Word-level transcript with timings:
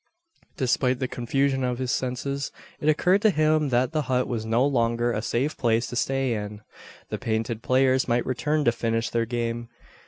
Despite 0.57 0.97
the 0.97 1.07
confusion 1.07 1.63
of 1.63 1.77
his 1.77 1.91
senses, 1.91 2.51
it 2.79 2.89
occurred 2.89 3.21
to 3.21 3.29
him 3.29 3.69
that 3.69 3.91
the 3.91 4.01
hut 4.01 4.27
was 4.27 4.47
no 4.47 4.65
longer 4.65 5.11
a 5.11 5.21
safe 5.21 5.55
place 5.55 5.85
to 5.89 5.95
stay 5.95 6.33
in. 6.33 6.61
The 7.09 7.19
painted 7.19 7.61
players 7.61 8.07
might 8.07 8.25
return 8.25 8.65
to 8.65 8.71
finish 8.71 9.11
their 9.11 9.27
game. 9.27 9.69